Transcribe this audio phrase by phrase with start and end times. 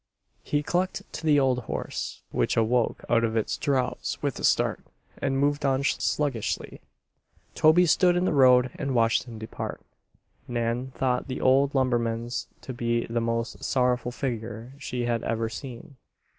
[0.41, 4.83] He clucked to the old horse, which awoke out of its drowse with a start,
[5.19, 6.81] and moved on sluggishly.
[7.53, 9.83] Toby stood in the road and watched him depart.
[10.47, 15.97] Nan thought the old lumberman's to be the most sorrowful figure she had ever seen.